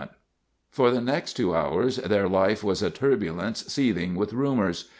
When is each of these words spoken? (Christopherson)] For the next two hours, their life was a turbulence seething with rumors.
(Christopherson)] 0.01 0.19
For 0.71 0.89
the 0.89 0.99
next 0.99 1.33
two 1.33 1.53
hours, 1.55 1.97
their 1.97 2.27
life 2.27 2.63
was 2.63 2.81
a 2.81 2.89
turbulence 2.89 3.63
seething 3.71 4.15
with 4.15 4.33
rumors. 4.33 4.89